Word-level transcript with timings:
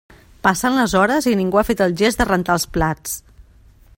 Passen 0.45 0.77
les 0.79 0.95
hores 1.01 1.27
i 1.33 1.33
ningú 1.41 1.61
ha 1.61 1.65
fet 1.69 1.85
el 1.87 1.95
gest 2.01 2.23
de 2.23 2.29
rentar 2.31 2.59
els 2.61 2.67
plats. 2.79 3.17